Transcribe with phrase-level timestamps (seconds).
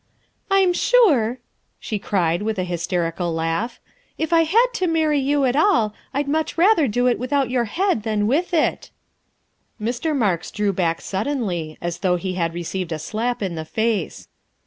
[0.49, 1.37] "I'm sure,"
[1.79, 3.79] she cried with a hysterical laugh,"
[4.17, 7.65] if I had to marry you at all, I'd much rather do it without your
[7.65, 8.89] head than with it."
[9.79, 10.15] Mr.
[10.17, 14.27] Marks drew back suddenly, as though he had received a slap in the face.